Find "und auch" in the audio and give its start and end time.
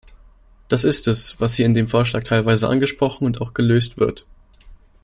3.25-3.53